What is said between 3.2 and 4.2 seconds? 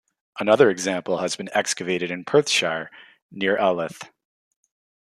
near Alyth.